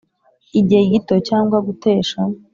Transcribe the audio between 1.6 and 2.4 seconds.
gutesha